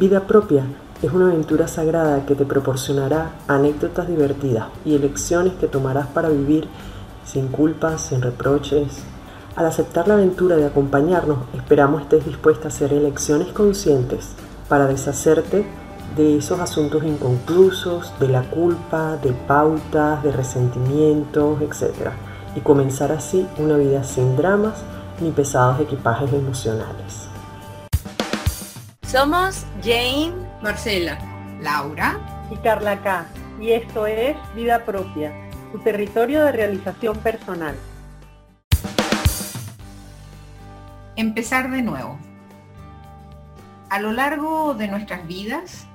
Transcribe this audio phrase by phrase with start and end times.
[0.00, 0.64] Vida propia
[1.02, 6.66] es una aventura sagrada que te proporcionará anécdotas divertidas y elecciones que tomarás para vivir
[7.26, 9.02] sin culpas, sin reproches.
[9.54, 14.30] Al aceptar la aventura de acompañarnos, esperamos estés dispuesta a hacer elecciones conscientes
[14.66, 15.66] para deshacerte
[16.16, 22.12] de esos asuntos inconclusos, de la culpa, de pautas, de resentimientos, etc.
[22.56, 24.82] Y comenzar así una vida sin dramas
[25.20, 27.31] ni pesados equipajes emocionales.
[29.12, 30.32] Somos Jane,
[30.62, 31.18] Marcela,
[31.60, 32.18] Laura
[32.50, 33.26] y Carla K.
[33.60, 35.34] Y esto es Vida Propia,
[35.70, 37.76] tu territorio de realización personal.
[41.14, 42.18] Empezar de nuevo.
[43.90, 45.86] A lo largo de nuestras vidas,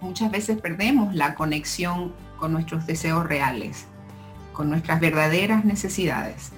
[0.00, 3.88] muchas veces perdemos la conexión con nuestros deseos reales,
[4.52, 6.52] con nuestras verdaderas necesidades.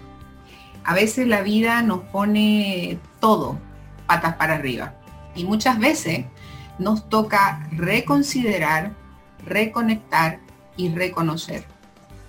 [0.84, 3.58] A veces la vida nos pone todo
[4.06, 4.97] patas para arriba
[5.38, 6.26] y muchas veces
[6.78, 8.92] nos toca reconsiderar,
[9.44, 10.40] reconectar
[10.76, 11.64] y reconocer.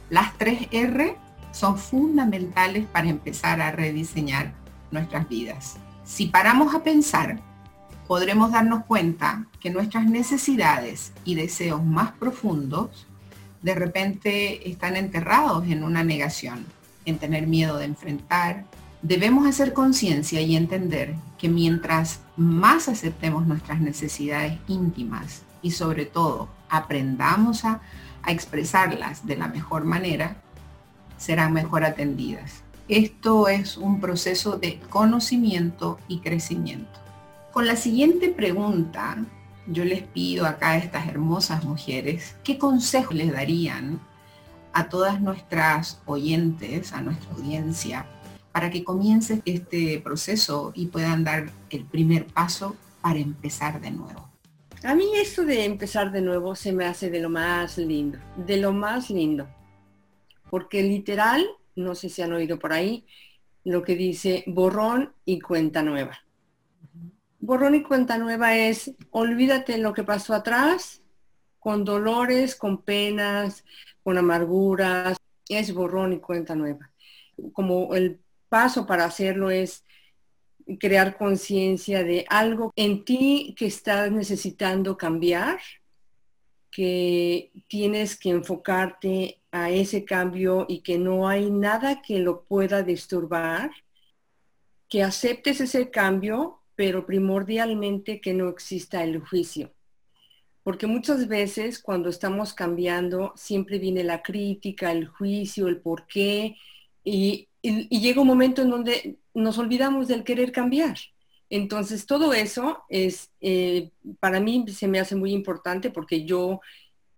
[0.09, 1.15] Las tres R
[1.51, 4.53] son fundamentales para empezar a rediseñar
[4.91, 5.77] nuestras vidas.
[6.05, 7.39] Si paramos a pensar,
[8.07, 13.07] podremos darnos cuenta que nuestras necesidades y deseos más profundos
[13.61, 16.65] de repente están enterrados en una negación,
[17.05, 18.65] en tener miedo de enfrentar.
[19.01, 26.49] Debemos hacer conciencia y entender que mientras más aceptemos nuestras necesidades íntimas y sobre todo
[26.69, 27.81] aprendamos a,
[28.27, 30.35] expresarlas de la mejor manera,
[31.17, 32.63] serán mejor atendidas.
[32.89, 36.99] Esto es un proceso de conocimiento y crecimiento.
[37.53, 39.17] Con la siguiente pregunta,
[39.67, 44.01] yo les pido acá a estas hermosas mujeres, ¿qué consejo les darían
[44.73, 48.05] a todas nuestras oyentes, a nuestra audiencia,
[48.51, 54.29] para que comience este proceso y puedan dar el primer paso para empezar de nuevo?
[54.83, 58.57] A mí esto de empezar de nuevo se me hace de lo más lindo, de
[58.57, 59.47] lo más lindo.
[60.49, 63.05] Porque literal, no sé si han oído por ahí,
[63.63, 66.19] lo que dice borrón y cuenta nueva
[67.39, 71.01] borrón y cuenta nueva es olvídate lo que pasó atrás,
[71.59, 73.63] con dolores, con penas,
[74.03, 76.91] con amarguras, es borrón y cuenta nueva.
[77.53, 79.85] Como el paso para hacerlo es
[80.79, 85.59] crear conciencia de algo en ti que estás necesitando cambiar,
[86.71, 92.83] que tienes que enfocarte a ese cambio y que no hay nada que lo pueda
[92.83, 93.71] disturbar,
[94.87, 99.73] que aceptes ese cambio pero primordialmente que no exista el juicio.
[100.63, 106.55] Porque muchas veces cuando estamos cambiando siempre viene la crítica, el juicio, el por qué,
[107.03, 110.97] y, llega un momento en donde nos olvidamos del querer cambiar.
[111.49, 116.61] Entonces todo eso es, eh, para mí se me hace muy importante porque yo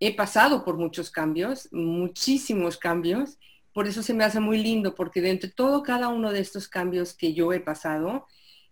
[0.00, 3.38] he pasado por muchos cambios, muchísimos cambios,
[3.72, 6.68] por eso se me hace muy lindo, porque de entre todo cada uno de estos
[6.68, 8.26] cambios que yo he pasado,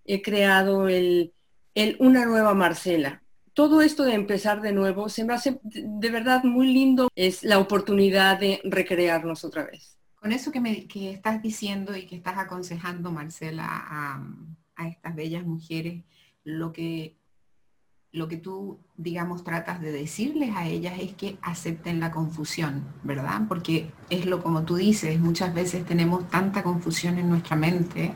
[0.05, 1.33] he creado el,
[1.99, 3.23] una nueva Marcela.
[3.55, 7.09] Todo esto de empezar de nuevo se me hace de verdad muy lindo.
[7.15, 10.00] Es la oportunidad de recrearnos otra vez.
[10.21, 14.23] Con eso que, me, que estás diciendo y que estás aconsejando, Marcela, a,
[14.77, 16.05] a estas bellas mujeres,
[16.45, 17.17] lo que,
[18.13, 23.43] lo que tú, digamos, tratas de decirles a ellas es que acepten la confusión, ¿verdad?
[23.49, 28.15] Porque es lo como tú dices, muchas veces tenemos tanta confusión en nuestra mente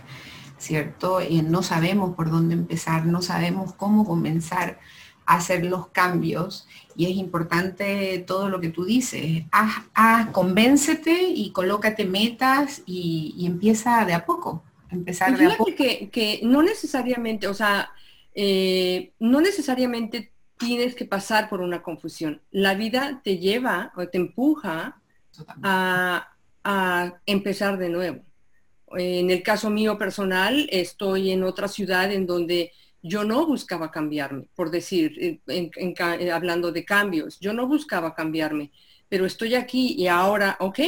[0.64, 1.20] ¿cierto?
[1.20, 4.78] Y no sabemos por dónde empezar, no sabemos cómo comenzar
[5.26, 9.44] hacer los cambios y es importante todo lo que tú dices.
[9.50, 14.62] Haz, convéncete y colócate metas y, empieza de a poco.
[14.90, 15.74] Empezar de a poco.
[15.76, 17.90] Que, que no necesariamente, o sea,
[18.34, 22.40] eh, no necesariamente tienes que pasar por una confusión.
[22.50, 25.00] La vida te lleva o te empuja
[25.62, 26.28] a,
[26.62, 28.22] a empezar de nuevo.
[28.96, 32.72] En el caso mío personal, estoy en otra ciudad en donde
[33.06, 38.72] yo no buscaba cambiarme, por decir, eh, hablando de cambios, yo no buscaba cambiarme,
[39.10, 40.78] pero estoy aquí y ahora, ok,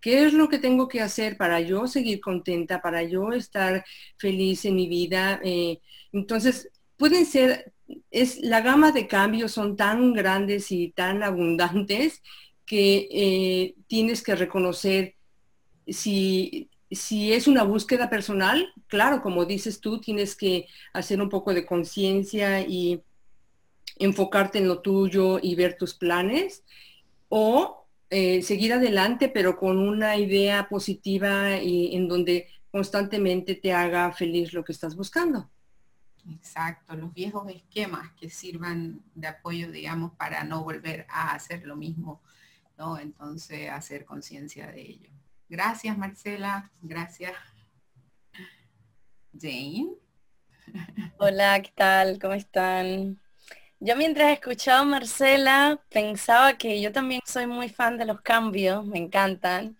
[0.00, 3.84] ¿qué es lo que tengo que hacer para yo seguir contenta, para yo estar
[4.16, 5.38] feliz en mi vida?
[5.44, 5.80] Eh,
[6.12, 7.74] entonces, pueden ser,
[8.10, 12.22] es, la gama de cambios son tan grandes y tan abundantes
[12.64, 15.16] que eh, tienes que reconocer
[15.86, 21.52] si si es una búsqueda personal, claro, como dices tú, tienes que hacer un poco
[21.54, 23.02] de conciencia y
[23.98, 26.64] enfocarte en lo tuyo y ver tus planes,
[27.28, 34.12] o eh, seguir adelante, pero con una idea positiva y en donde constantemente te haga
[34.12, 35.50] feliz lo que estás buscando.
[36.30, 41.76] Exacto, los viejos esquemas que sirvan de apoyo, digamos, para no volver a hacer lo
[41.76, 42.22] mismo,
[42.78, 42.98] ¿no?
[42.98, 45.10] Entonces, hacer conciencia de ello.
[45.54, 46.68] Gracias, Marcela.
[46.82, 47.32] Gracias.
[49.40, 49.94] Jane.
[51.16, 52.18] Hola, ¿qué tal?
[52.18, 53.20] ¿Cómo están?
[53.78, 58.84] Yo mientras escuchaba a Marcela pensaba que yo también soy muy fan de los cambios,
[58.84, 59.78] me encantan,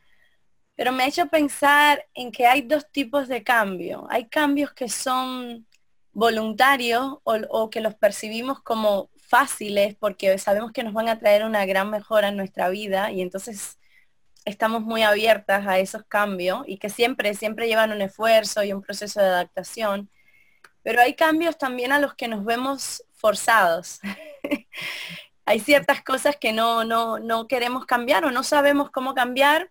[0.76, 4.06] pero me ha hecho pensar en que hay dos tipos de cambio.
[4.10, 5.66] Hay cambios que son
[6.12, 11.66] voluntarios o, que los percibimos como fáciles porque sabemos que nos van a traer una
[11.66, 13.80] gran mejora en nuestra vida y entonces
[14.44, 18.82] estamos muy abiertas a esos cambios y que siempre, siempre llevan un esfuerzo y un
[18.82, 20.11] proceso de adaptación.
[20.82, 24.00] Pero hay cambios también a los que nos vemos forzados.
[25.46, 29.70] hay ciertas cosas que no, no, no, queremos cambiar o no sabemos cómo cambiar,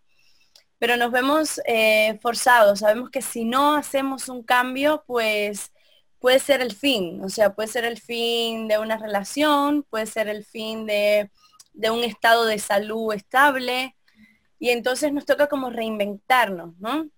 [0.80, 2.80] pero nos vemos eh, forzados.
[2.80, 5.72] Sabemos que si no hacemos un cambio, pues
[6.20, 10.30] puede ser el fin, o sea, puede ser el fin de una relación, puede ser
[10.30, 11.30] el fin de,
[11.74, 13.96] de un estado de salud estable,
[14.64, 17.10] y entonces nos toca como reinventarnos, ¿no?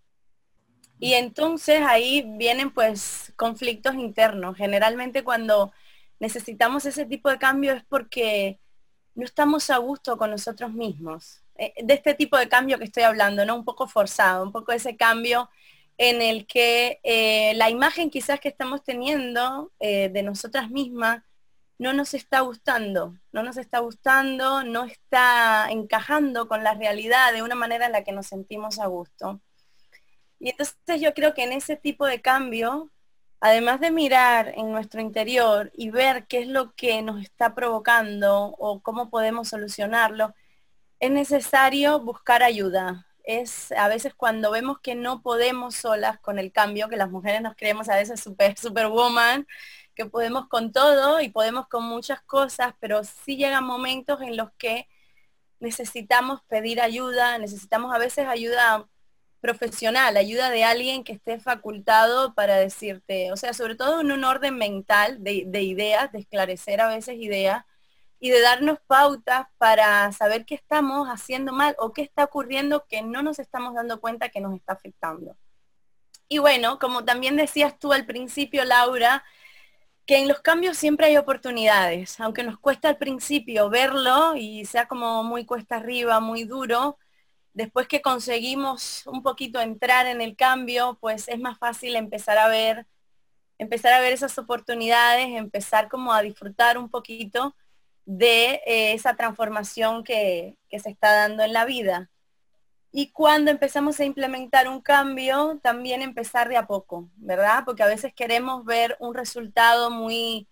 [0.98, 4.58] Y entonces ahí vienen pues conflictos internos.
[4.58, 5.72] Generalmente cuando
[6.20, 8.60] necesitamos ese tipo de cambio es porque
[9.14, 11.44] no estamos a gusto con nosotros mismos.
[11.56, 13.56] Eh, de este tipo de cambio que estoy hablando, ¿no?
[13.56, 15.48] Un poco forzado, un poco ese cambio
[16.00, 21.22] en el que eh, la imagen quizás que estamos teniendo eh, de nosotras mismas
[21.78, 27.44] no nos está gustando, no nos está gustando, no está encajando con la realidad de
[27.44, 29.42] una manera en la que nos sentimos a gusto.
[30.40, 32.92] Y entonces yo creo que en ese tipo de cambio,
[33.40, 38.56] además de mirar en nuestro interior y ver qué es lo que nos está provocando
[38.58, 40.34] o cómo podemos solucionarlo,
[41.00, 46.52] es necesario buscar ayuda, es a veces cuando vemos que no podemos solas con el
[46.52, 49.48] cambio, que las mujeres nos creemos a veces super, superwoman,
[49.96, 54.52] que podemos con todo y podemos con muchas cosas, pero sí llegan momentos en los
[54.58, 54.88] que
[55.60, 58.88] necesitamos pedir ayuda, necesitamos a veces ayuda
[59.42, 64.24] profesional, ayuda de alguien que esté facultado para decirte, o sea, sobre todo en un
[64.24, 67.66] orden mental de, de ideas, de esclarecer a veces ideas,
[68.20, 73.02] y de darnos pautas para saber qué estamos haciendo mal o qué está ocurriendo que
[73.02, 75.36] no nos estamos dando cuenta que nos está afectando.
[76.28, 79.24] Y bueno, como también decías tú al principio, Laura,
[80.06, 84.88] que en los cambios siempre hay oportunidades, aunque nos cuesta al principio verlo y sea
[84.88, 86.98] como muy cuesta arriba, muy duro,
[87.54, 92.48] después que conseguimos un poquito entrar en el cambio, pues es más fácil empezar a
[92.50, 92.86] ver,
[93.58, 97.56] empezar a ver esas oportunidades, empezar como a disfrutar un poquito
[98.06, 102.10] de eh, esa transformación que, se está dando en la vida.
[102.98, 107.64] Y cuando empezamos a implementar un cambio, también empezar de a poco, ¿verdad?
[107.66, 110.48] Porque a veces queremos ver un resultado muy,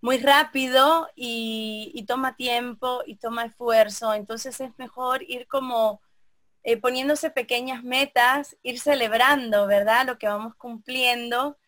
[0.00, 4.14] muy rápido y, toma tiempo y toma esfuerzo.
[4.14, 6.00] Entonces es mejor ir como
[6.62, 10.06] eh, poniéndose pequeñas metas, ir celebrando, ¿verdad?
[10.06, 11.58] Lo que vamos cumpliendo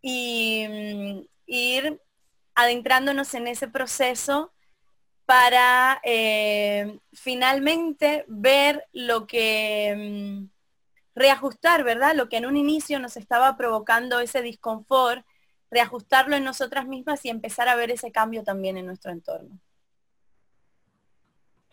[0.00, 2.00] y mm, ir
[2.54, 4.53] adentrándonos en ese proceso
[5.26, 10.48] para eh, finalmente ver lo que mm,
[11.14, 12.14] reajustar, ¿verdad?
[12.14, 15.24] Lo que en un inicio nos estaba provocando ese disconfort,
[15.70, 19.58] reajustarlo en nosotras mismas y empezar a ver ese cambio también en nuestro entorno.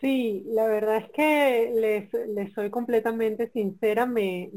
[0.00, 4.50] Sí, la verdad es que les, soy completamente sincera, me,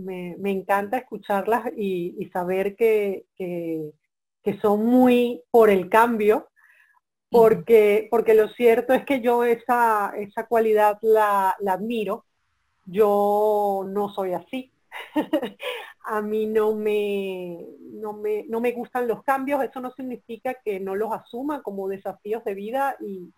[0.44, 6.48] encanta escucharlas y, saber que, que son muy por el cambio,
[7.36, 12.26] porque, porque lo cierto es que yo esa, esa cualidad la, admiro.
[12.86, 14.72] Yo no soy así.
[16.06, 20.80] a mí no me, no me, no, me, gustan los cambios, eso no significa que
[20.80, 23.34] no los asuma como desafíos de vida y,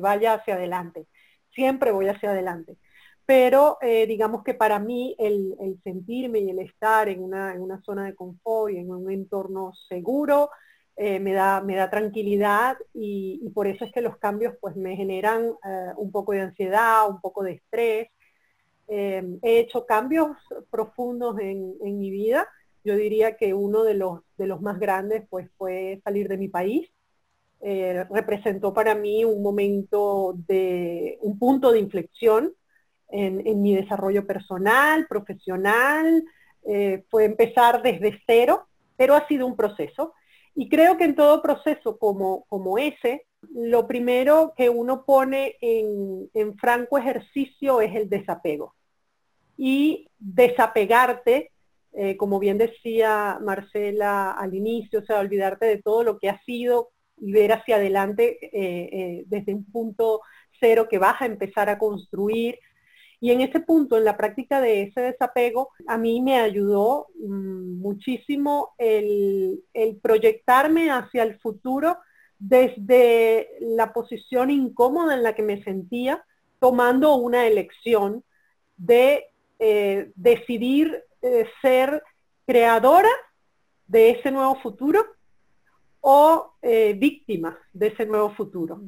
[0.00, 1.06] vaya hacia adelante.
[1.54, 2.76] Siempre voy hacia adelante.
[3.24, 7.62] Pero eh, digamos que para mí el, el, sentirme y el estar en una, en
[7.62, 10.50] una zona de confort y en un entorno seguro,
[10.96, 14.94] eh, me, da, me da tranquilidad y, por eso es que los cambios pues me
[14.94, 18.08] generan eh, un poco de ansiedad, un poco de estrés.
[18.88, 20.36] Eh, he hecho cambios
[20.70, 22.46] profundos en, en, mi vida.
[22.84, 26.48] Yo diría que uno de los, de los más grandes pues fue salir de mi
[26.48, 26.90] país.
[28.10, 32.54] representó para mí un momento de, un punto de inflexión
[33.08, 36.24] en, mi desarrollo personal, profesional,
[37.10, 40.14] fue empezar desde cero, pero ha sido un proceso.
[40.54, 46.30] Y creo que en todo proceso como, como ese, lo primero que uno pone en,
[46.34, 48.74] en franco ejercicio es el desapego.
[49.56, 51.52] Y desapegarte
[51.94, 56.42] eh, como bien decía Marcela al inicio, o sea, olvidarte de todo lo que ha
[56.44, 60.22] sido y ver hacia adelante eh, desde un punto
[60.58, 62.58] cero que vas a empezar a construir.
[63.22, 67.78] Y en ese punto, en la práctica de ese desapego, a mí me ayudó mm,
[67.78, 69.62] muchísimo el,
[70.02, 71.98] proyectarme hacia el futuro
[72.40, 76.24] desde la posición incómoda en la que me sentía,
[76.58, 78.24] tomando una elección
[78.76, 79.26] de
[79.60, 82.02] eh, decidir eh, ser
[82.44, 83.10] creadora
[83.86, 85.06] de ese nuevo futuro
[86.00, 88.80] o eh, víctima de ese nuevo futuro.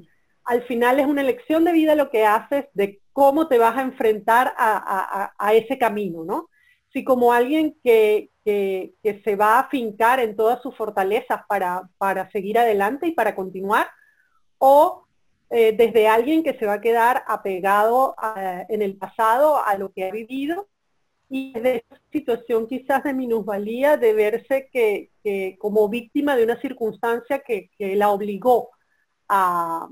[0.44, 3.82] Al final es una elección de vida lo que haces de cómo te vas a
[3.82, 6.50] enfrentar a, ese camino, ¿no?
[6.92, 13.06] Si como alguien que, se va a fincar en todas sus fortalezas para, seguir adelante
[13.06, 13.88] y para continuar,
[14.58, 15.06] o
[15.50, 18.14] eh, desde alguien que se va a quedar apegado
[18.68, 20.68] en el pasado a lo que ha vivido
[21.28, 27.40] y de esa situación quizás de minusvalía de verse que, como víctima de una circunstancia
[27.40, 28.70] que, la obligó
[29.28, 29.88] a,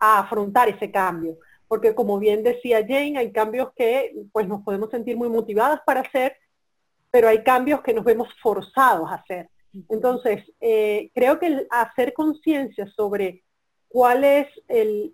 [0.00, 1.36] afrontar ese cambio.
[1.68, 6.00] Porque como bien decía Jane, hay cambios que pues nos podemos sentir muy motivadas para
[6.00, 6.36] hacer,
[7.10, 9.48] pero hay cambios que nos vemos forzados a hacer.
[9.88, 13.44] Entonces, eh, creo que hacer conciencia sobre
[13.88, 15.12] cuál es el,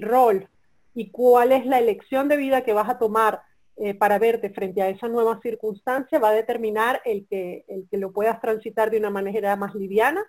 [0.00, 0.48] rol
[0.94, 3.42] y cuál es la elección de vida que vas a tomar
[3.76, 7.98] eh, para verte frente a esa nueva circunstancia va a determinar el que, el que
[7.98, 10.24] lo puedas transitar de una manera más liviana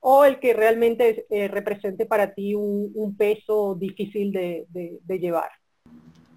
[0.00, 4.66] o el que realmente eh, represente para ti un, peso difícil de,
[5.18, 5.50] llevar.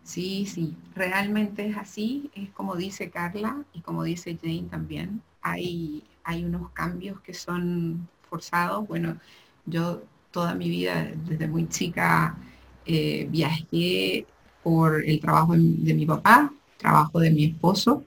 [0.04, 5.22] Sí, sí, realmente es así, es como dice Carla y como dice Jane también.
[5.42, 8.88] Hay, hay unos cambios que son forzados.
[8.88, 9.18] Bueno,
[9.66, 10.02] yo
[10.32, 12.38] toda mi vida, desde muy chica,
[12.86, 14.26] eh, viajé
[14.64, 18.04] por el trabajo de mi papá, trabajo de mi esposo.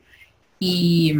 [0.58, 1.12] Y,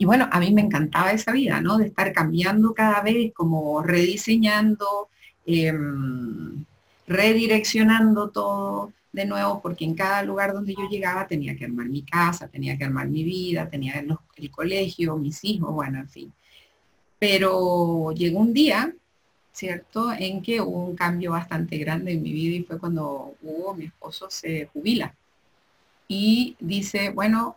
[0.00, 1.78] bueno, a mí me encantaba esa vida, ¿no?
[1.78, 5.08] De estar cambiando cada vez, como rediseñando,
[5.46, 6.64] em,
[7.06, 12.02] redireccionando todo de nuevo, porque en cada lugar donde yo llegaba tenía que armar mi
[12.02, 16.32] casa, tenía que armar mi vida, tenía el, el colegio, mis hijos, bueno, en fin.
[17.18, 18.92] Pero llegó un día
[19.54, 20.12] ¿cierto?
[20.12, 23.86] En que hubo un cambio bastante grande en mi vida y fue cuando Hugo, mi
[23.86, 25.14] esposo, se jubila.
[26.08, 27.56] Y dice, bueno,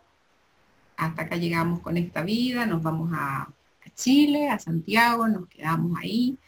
[0.98, 3.48] hasta acá llegamos con esta vida, nos vamos a,
[3.94, 6.38] Chile, a Santiago, nos quedamos ahí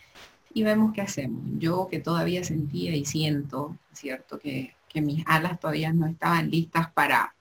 [0.54, 1.42] y vemos qué hacemos.
[1.59, 4.38] Yo que todavía sentía y siento, ¿cierto?
[4.38, 7.35] Que, que mis alas todavía no estaban listas para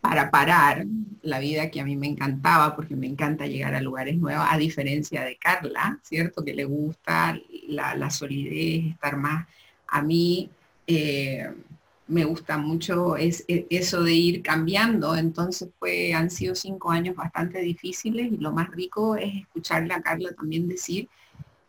[0.00, 0.86] para parar
[1.22, 4.56] la vida que a mí me encantaba, porque me encanta llegar a lugares nuevos, a
[4.56, 6.42] diferencia de Carla, ¿cierto?
[6.42, 9.46] Que le gusta la, solidez, estar más.
[9.88, 10.50] A mí
[10.86, 11.50] eh,
[12.10, 13.32] me gusta mucho e,
[13.70, 18.68] eso de ir cambiando, entonces fue, han sido cinco años bastante difíciles y lo más
[18.70, 21.08] rico es escucharle a Carla también decir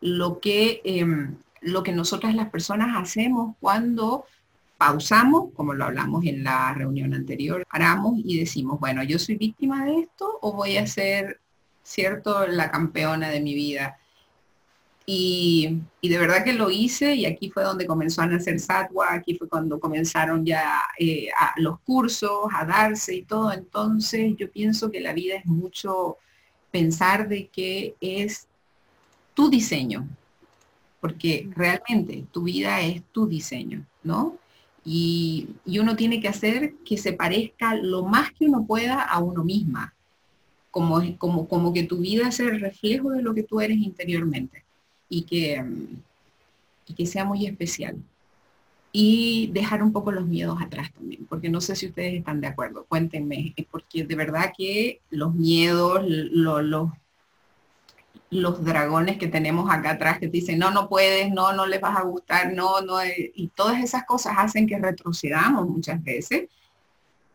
[0.00, 4.26] lo que, em, lo que nosotras las personas hacemos cuando
[4.76, 9.84] pausamos, como lo hablamos en la reunión anterior, paramos y decimos, bueno, yo soy víctima
[9.84, 11.40] de esto o voy a ser,
[11.84, 13.98] cierto, la campeona de mi vida.
[15.04, 19.34] Y, de verdad que lo hice y aquí fue donde comenzó a nacer Satwa, aquí
[19.34, 23.52] fue cuando comenzaron ya eh, los cursos, a darse y todo.
[23.52, 26.18] Entonces yo pienso que la vida es mucho
[26.70, 28.46] pensar de que es
[29.34, 30.08] tu diseño,
[31.00, 34.38] porque realmente tu vida es tu diseño, ¿no?
[34.84, 39.44] Y, uno tiene que hacer que se parezca lo más que uno pueda a uno
[39.44, 39.94] misma,
[40.70, 44.61] como, como, como que tu vida sea el reflejo de lo que tú eres interiormente
[45.12, 45.62] y que,
[46.86, 47.96] y que sea muy especial.
[48.92, 52.46] Y dejar un poco los miedos atrás también, porque no sé si ustedes están de
[52.46, 56.90] acuerdo, cuéntenme, porque de verdad que los miedos, los
[58.30, 61.82] los dragones que tenemos acá atrás que te dicen, no, no puedes, no, no les
[61.82, 66.48] vas a gustar, no, no, y todas esas cosas hacen que retrocedamos muchas veces.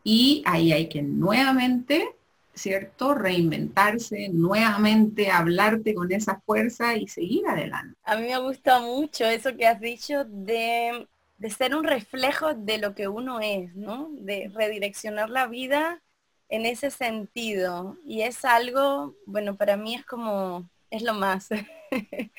[0.03, 2.15] Y ahí hay que nuevamente,
[2.57, 3.13] ¿cierto?
[3.13, 7.97] Reinventarse, nuevamente hablarte con esa fuerza y seguir adelante.
[8.03, 12.77] A mí me gusta mucho eso que has dicho de, de ser un reflejo de
[12.79, 14.09] lo que uno es, ¿no?
[14.11, 16.01] De redireccionar la vida
[16.49, 17.97] en ese sentido.
[18.05, 21.49] Y es algo, bueno, para mí es como es lo más.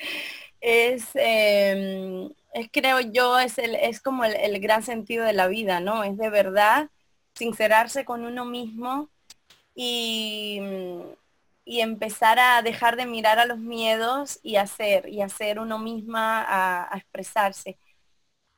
[0.61, 5.79] es, em, es, creo yo, es, el, es como el, gran sentido de la vida,
[5.79, 6.03] ¿no?
[6.03, 6.89] Es de verdad
[7.35, 9.09] sincerarse con uno mismo
[9.81, 10.59] y,
[11.63, 16.45] y empezar a dejar de mirar a los miedos y hacer, y hacer uno misma
[16.47, 17.77] a, expresarse.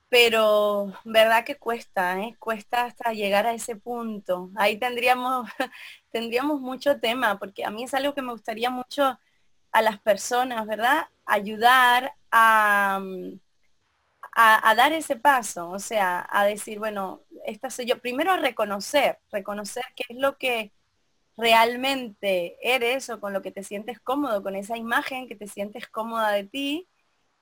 [0.10, 2.36] pero verdad que cuesta, ¿eh?
[2.40, 4.52] cuesta hasta llegar a ese punto.
[4.56, 5.50] Ahí tendríamos,
[6.12, 9.20] tendríamos mucho tema, porque a mí es algo que me gustaría mucho
[9.72, 11.08] a las personas, ¿verdad?
[11.26, 13.02] Ayudar a,
[14.34, 18.00] a, dar ese paso, o sea, a decir, bueno, esta soy yo.
[18.02, 20.72] Primero a reconocer, reconocer qué es lo que
[21.38, 25.88] realmente eres o con lo que te sientes cómodo, con esa imagen que te sientes
[25.88, 26.88] cómoda de ti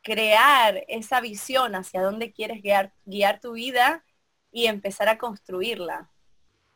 [0.01, 4.05] crear esa visión hacia dónde quieres guiar, guiar tu vida
[4.51, 6.09] y empezar a construirla.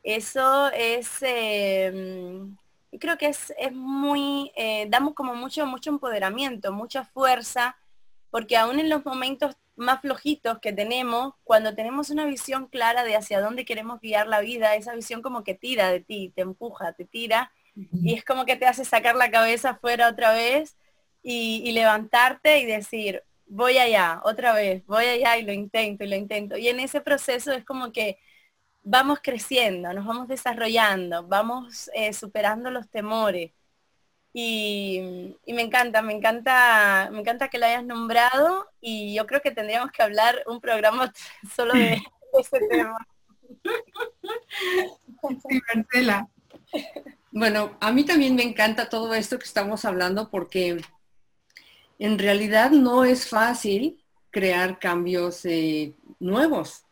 [0.04, 2.58] Eso es, em,
[3.00, 7.78] creo que es, muy, eh, damos como mucho, mucho empoderamiento, mucha fuerza,
[8.34, 13.16] porque aún en los momentos más flojitos que tenemos, cuando tenemos una visión clara de
[13.16, 16.94] hacia dónde queremos guiar la vida, esa visión como que tira de ti, te empuja,
[16.94, 20.76] te tira, y es como que te hace sacar la cabeza afuera otra vez
[21.22, 26.16] y, levantarte y decir, voy allá, otra vez, voy allá y lo intento y lo
[26.16, 26.58] intento.
[26.58, 28.18] Y en ese proceso es como que
[28.82, 33.52] vamos creciendo, nos vamos desarrollando, vamos eh, superando los temores.
[34.34, 35.00] Y,
[35.46, 39.92] me encanta, me encanta, me encanta que lo hayas nombrado y yo creo que tendríamos
[39.92, 41.14] que hablar un programa
[41.56, 42.02] solo de
[42.40, 42.98] ese tema.
[45.48, 46.28] Sí, Marcela.
[47.32, 50.82] Bueno, a mí también me encanta todo esto que estamos hablando porque
[52.00, 56.84] en realidad no es fácil crear cambios eh, nuevos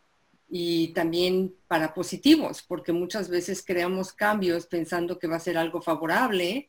[0.48, 5.80] y también para positivos, porque muchas veces creamos cambios pensando que va a ser algo
[5.80, 6.68] favorable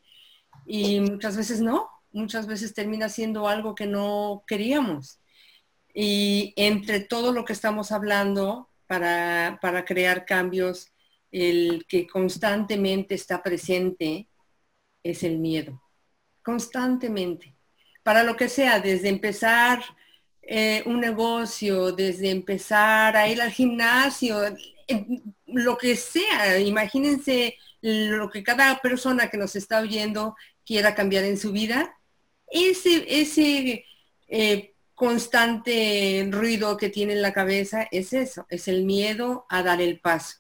[0.66, 5.20] y muchas veces no, muchas veces termina siendo algo que no queríamos.
[5.94, 10.92] Y entre todo lo que estamos hablando para, para crear cambios,
[11.32, 14.28] el que constantemente está presente
[15.04, 15.82] es el miedo,
[16.44, 17.56] constantemente
[18.04, 19.82] para lo que sea, desde empezar
[20.42, 24.38] eh, un negocio, desde empezar a ir al gimnasio,
[25.48, 26.60] lo que sea.
[26.60, 30.36] Imagínense lo que cada persona que nos está oyendo
[30.66, 31.98] quiera cambiar en su vida.
[32.48, 33.86] Ese, ese
[34.28, 39.82] eh, constante ruido que tiene en la cabeza es eso, es el miedo a dar
[39.82, 40.38] el paso.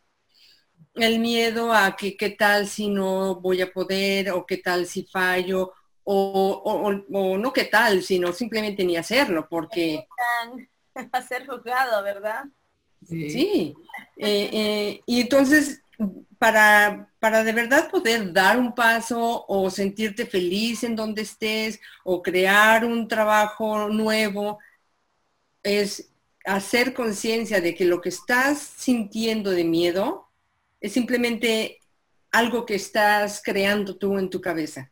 [0.95, 5.03] El miedo a que qué tal si no voy a poder o qué tal si
[5.03, 5.73] fallo
[6.05, 10.07] o, no qué tal, sino simplemente ni hacerlo, porque...
[10.95, 12.45] Va a ser juzgado, ¿verdad?
[13.07, 13.73] Sí.
[14.17, 15.82] Eh, eh, y entonces,
[16.37, 22.21] para, para de verdad poder dar un paso o sentirte feliz en donde estés o
[22.21, 24.59] crear un trabajo nuevo,
[25.63, 26.11] es
[26.45, 30.29] hacer conciencia de que lo que estás sintiendo de miedo
[30.81, 31.79] es simplemente
[32.31, 34.89] algo que estás creando tú en tu cabeza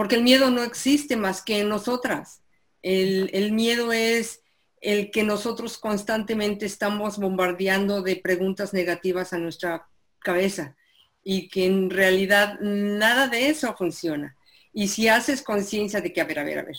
[0.00, 2.40] porque el miedo no existe más que en nosotras.
[2.80, 4.40] El, miedo es
[4.80, 10.76] el que nosotros constantemente estamos bombardeando de preguntas negativas a nuestra cabeza
[11.22, 14.36] y que en realidad nada de eso funciona.
[14.72, 16.76] Y si haces conciencia de que, a ver, a ver, a ver,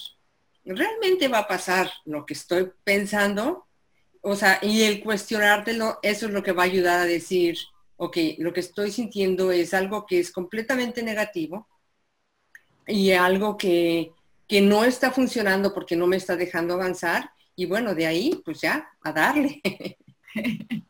[0.66, 3.68] realmente va a pasar lo que estoy pensando,
[4.22, 7.58] o sea, y el cuestionártelo, eso es lo que va a ayudar a decir,
[7.98, 11.68] ok, lo que estoy sintiendo es algo que es completamente negativo,
[12.88, 14.14] y algo que,
[14.62, 17.32] no está funcionando porque no me está dejando avanzar.
[17.56, 19.62] Y bueno, de ahí, pues ya, a darle.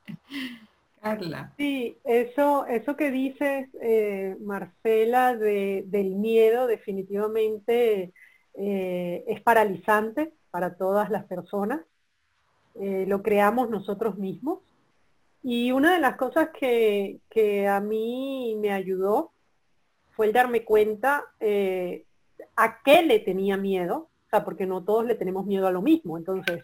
[1.57, 8.13] Sí, eso, eso que dices, eh, Marcela, de, del miedo definitivamente
[8.53, 11.81] eh, es paralizante para todas las personas.
[12.75, 14.59] Eh, lo creamos nosotros mismos.
[15.43, 19.31] Y una de las cosas que, que a mí me ayudó
[20.11, 21.25] fue el darme cuenta
[22.55, 25.81] a qué le tenía miedo, o sea, porque no todos le tenemos miedo a lo
[25.81, 26.15] mismo.
[26.15, 26.63] Entonces,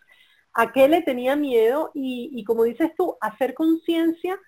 [0.60, 4.40] a qué le tenía miedo y, como dices tú, hacer conciencia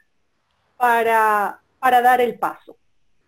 [0.76, 2.76] para, para dar el paso.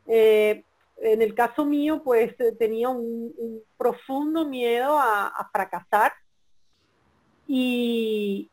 [0.07, 0.63] Eh,
[0.97, 6.11] en el caso mío, pues tenía un, profundo miedo a, fracasar
[7.47, 8.49] y,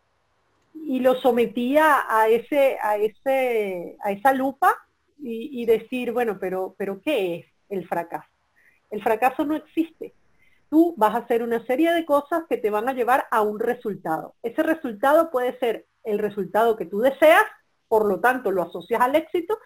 [0.75, 4.77] y, lo sometía a, ese, a, ese, a esa lupa
[5.19, 8.29] y, decir, bueno, pero, pero ¿qué es el fracaso?
[8.91, 10.13] El fracaso no existe.
[10.69, 13.59] Tú vas a hacer una serie de cosas que te van a llevar a un
[13.59, 14.35] resultado.
[14.43, 17.45] Ese resultado puede ser el resultado que tú deseas,
[17.89, 19.59] por lo tanto lo asocias al éxito,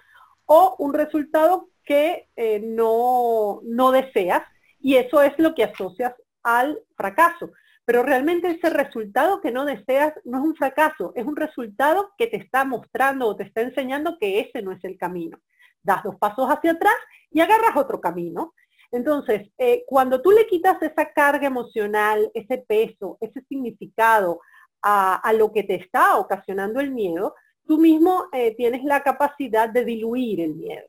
[0.47, 4.43] o un resultado que eh, no, no deseas,
[4.79, 7.51] y eso es lo que asocias al fracaso.
[7.85, 12.29] Pero realmente ese resultado que no deseas no es un fracaso, es un resultado que
[12.29, 15.39] te está mostrando o te está enseñando que ese no es el camino.
[15.83, 16.95] Das dos pasos hacia atrás
[17.31, 18.55] y agarras otro camino.
[18.93, 24.41] Entonces, eh, cuando tú le quitas esa carga emocional, ese peso, ese significado
[24.83, 27.35] a, lo que te está ocasionando el miedo,
[27.67, 30.87] tú mismo eh, tienes la capacidad de diluir el miedo.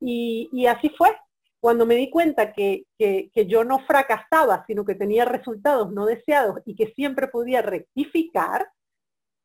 [0.00, 1.16] Y, así fue.
[1.60, 2.84] Cuando me di cuenta que,
[3.46, 8.68] yo no fracasaba, sino que tenía resultados no deseados y que siempre podía rectificar,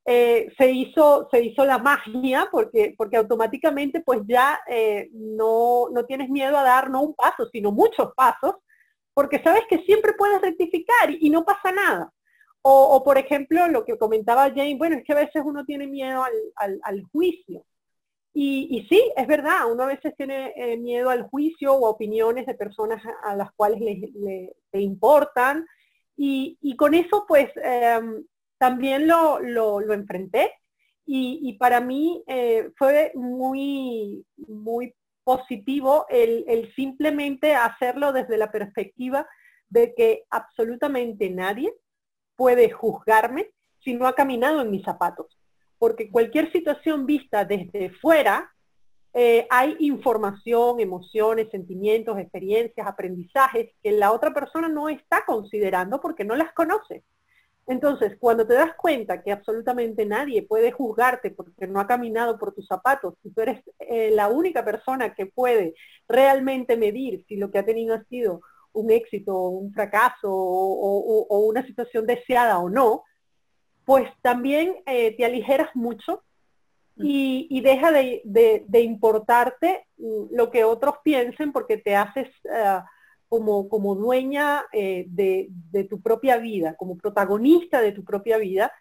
[0.06, 6.06] eh, se, hizo, se hizo la magia porque, porque automáticamente pues ya eh, no, no
[6.06, 8.56] tienes miedo a dar no un paso, sino muchos pasos,
[9.14, 12.12] porque sabes que siempre puedes rectificar y no pasa nada.
[12.64, 16.24] O, por ejemplo, lo que comentaba Jane, bueno, es que a veces uno tiene miedo
[16.56, 17.66] al, juicio.
[18.34, 22.46] Y, sí, es verdad, uno a veces tiene eh, miedo al juicio o a opiniones
[22.46, 25.66] de personas a las cuales le, importan.
[26.16, 28.24] Y, con eso, pues, em,
[28.62, 30.54] también lo, enfrenté.
[31.04, 34.94] Y, para mí eh, fue muy, muy
[35.24, 39.28] positivo el simplemente hacerlo desde la perspectiva
[39.68, 41.74] de que absolutamente nadie
[42.36, 43.50] puede juzgarme
[43.84, 45.40] si no ha caminado en mis zapatos.
[45.80, 48.54] Porque cualquier situación vista desde fuera,
[49.14, 56.24] eh, hay información, emociones, sentimientos, experiencias, aprendizajes que la otra persona no está considerando porque
[56.24, 57.04] no las conoce.
[57.72, 62.54] Entonces, cuando te das cuenta que absolutamente nadie puede juzgarte porque no ha caminado por
[62.54, 65.74] tus zapatos y tú eres eh, la única persona que puede
[66.06, 68.42] realmente medir si lo que ha tenido ha sido
[68.74, 73.06] un éxito, un fracaso o, una situación deseada o no,
[73.86, 76.24] pues también eh, te aligeras mucho
[76.98, 77.04] mm.
[77.06, 82.80] y, deja de, importarte mm, lo que otros piensen porque te haces eh,
[83.32, 85.50] como, como dueña eh, de,
[85.90, 88.74] tu propia vida, como protagonista de tu propia vida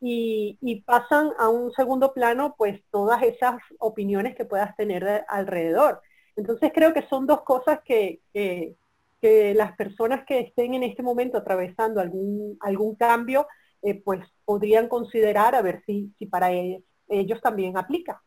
[0.00, 6.00] y, pasan a un segundo plano pues todas esas opiniones que puedas tener alrededor.
[6.36, 11.36] Entonces creo que son dos cosas que, que las personas que estén en este momento
[11.36, 13.46] atravesando algún, algún cambio,
[13.82, 18.22] eh, pues podrían considerar a ver si, si para ellos, ellos también aplica.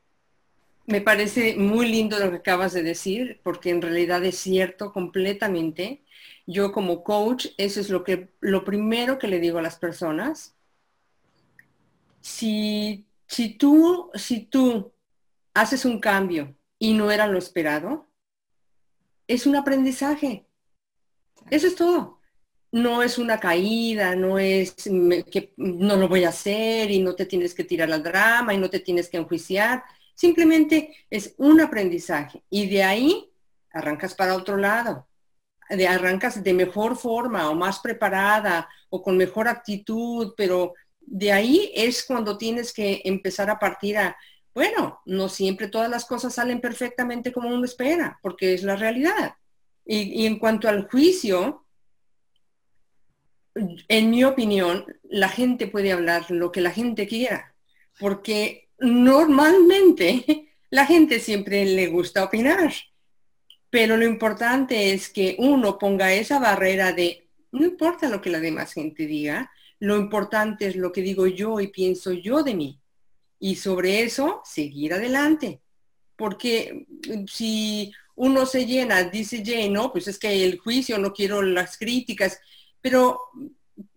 [0.91, 6.03] Me parece muy lindo lo que acabas de decir, porque en realidad es cierto completamente.
[6.45, 10.53] Yo como coach, eso es lo que lo primero que le digo a las personas.
[12.19, 14.91] Si, si tú, si tú
[15.53, 18.09] haces un cambio y no era lo esperado,
[19.27, 20.45] es un aprendizaje.
[21.49, 22.19] Eso es todo.
[22.73, 24.75] No es una caída, no es
[25.31, 28.57] que no lo voy a hacer y no te tienes que tirar al drama y
[28.57, 29.85] no te tienes que enjuiciar.
[30.21, 33.31] Simplemente es un aprendizaje y de ahí
[33.73, 35.07] arrancas para otro lado.
[35.67, 41.71] De, arrancas de mejor forma o más preparada o con mejor actitud, pero de ahí
[41.73, 44.15] es cuando tienes que empezar a partir a,
[44.53, 49.33] bueno, no siempre todas las cosas salen perfectamente como uno espera, porque es la realidad.
[49.83, 51.65] Y, en cuanto al juicio,
[53.55, 57.55] en mi opinión, la gente puede hablar lo que la gente quiera,
[57.97, 62.73] porque normalmente la gente siempre le gusta opinar,
[63.69, 68.39] pero lo importante es que uno ponga esa barrera de, no importa lo que la
[68.39, 72.79] demás gente diga, lo importante es lo que digo yo y pienso yo de mí.
[73.39, 75.61] Y sobre eso, seguir adelante.
[76.15, 76.85] Porque
[77.27, 81.77] si uno se llena, dice Jane, no, pues es que el juicio, no quiero las
[81.77, 82.39] críticas,
[82.81, 83.19] pero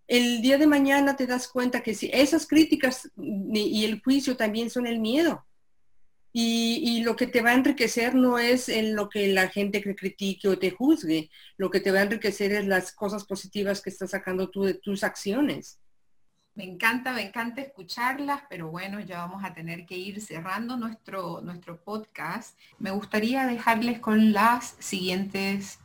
[0.07, 4.71] el día de mañana te das cuenta que si esas críticas y el juicio también
[4.71, 5.45] son el miedo.
[6.37, 9.95] Y, lo que te va a enriquecer no es en lo que la gente que
[9.95, 13.91] critique o te juzgue, lo que te va a enriquecer es las cosas positivas que
[13.91, 15.79] estás sacando tú de tus acciones.
[16.57, 21.41] Me encanta, me encanta escucharlas, pero bueno, ya vamos a tener que ir cerrando nuestro,
[21.41, 22.59] nuestro podcast.
[22.81, 25.79] Me gustaría dejarles con las siguientes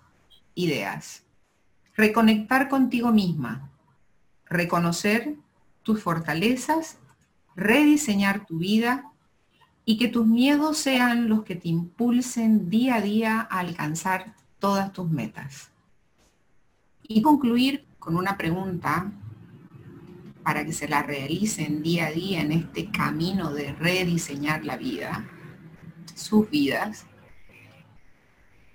[0.56, 1.28] ideas.
[1.96, 3.69] Reconectar contigo misma,
[4.50, 5.36] reconocer
[5.84, 6.98] tus fortalezas,
[7.56, 9.12] rediseñar tu vida
[9.86, 14.94] y que tus miedos sean los que te impulsen día a día a alcanzar todas
[14.94, 15.72] tus metas.
[17.04, 19.12] Y concluir con una pregunta
[20.44, 25.28] para que se la realicen día a día en este camino de rediseñar la vida,
[26.16, 27.06] sus vidas,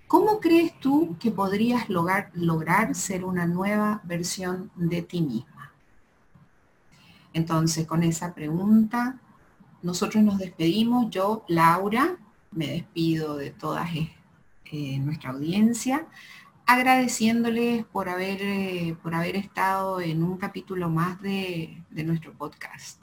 [0.06, 5.54] ¿cómo crees tú que podrías lograr, lograr ser una nueva versión de ti misma?
[7.35, 9.20] Entonces, con esa pregunta,
[9.83, 11.11] nosotros nos despedimos.
[11.11, 12.16] Yo, Laura,
[12.51, 16.07] me despido de toda eh, nuestra audiencia
[16.66, 23.03] agradeciéndoles por haber, eh, por haber estado en un capítulo más de nuestro podcast.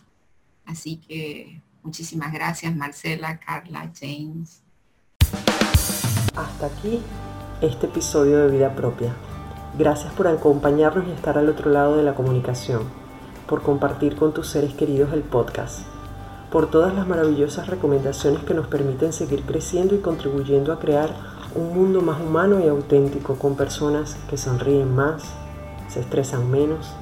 [0.66, 4.64] Así que muchísimas gracias Marcela, Carla, James.
[6.36, 7.02] Hasta aquí
[7.62, 9.14] este episodio de Vida Propia.
[9.78, 13.01] Gracias por acompañarnos y estar al otro lado de la comunicación.
[13.52, 15.80] Por compartir con tus seres queridos el podcast,
[16.54, 21.10] por todas las maravillosas recomendaciones que nos permiten seguir creciendo y contribuyendo a crear
[21.54, 25.24] un mundo más humano y auténtico con personas que sonríen más,
[25.90, 26.94] se estresan menos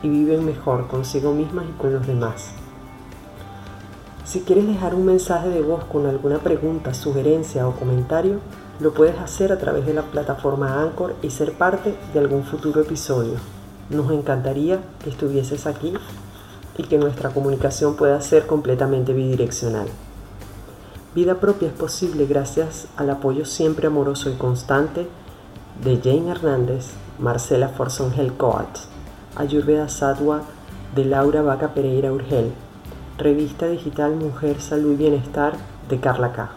[0.00, 2.52] y viven mejor consigo mismas y con los demás.
[4.24, 8.38] Si quieres dejar un mensaje de voz con alguna pregunta, sugerencia o comentario,
[8.78, 12.82] lo puedes hacer a través de la plataforma Anchor y ser parte de algún futuro
[12.82, 13.57] episodio.
[13.90, 15.94] Nos encantaría que estuvieses aquí
[16.76, 19.88] y que nuestra comunicación pueda ser completamente bidireccional.
[21.14, 25.08] Vida propia es posible gracias al apoyo siempre amoroso y constante
[25.82, 28.78] de Jane Hernández, Marcela Forson Coat,
[29.36, 30.42] Ayurveda Sadwa
[30.94, 32.52] de Laura Vaca Pereira Urgel,
[33.16, 35.54] Revista Digital Mujer, Salud y Bienestar
[35.88, 36.50] de Carla K.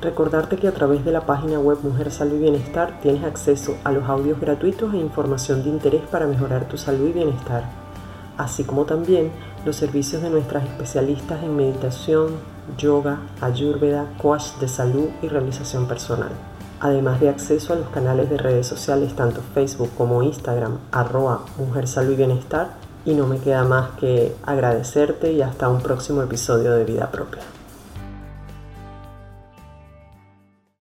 [0.00, 3.92] Recordarte que a través de la página web Mujer Salud y Bienestar tienes acceso a
[3.92, 7.64] los audios gratuitos e información de interés para mejorar tu salud y bienestar,
[8.36, 9.32] así como también
[9.64, 12.32] los servicios de nuestras especialistas en meditación,
[12.76, 16.30] yoga, ayurveda, coach de salud y realización personal.
[16.78, 21.88] Además de acceso a los canales de redes sociales tanto Facebook como Instagram, arroba Mujer
[21.88, 22.68] Salud y Bienestar
[23.06, 27.55] y no me queda más que agradecerte y hasta un próximo episodio de Vida Propia.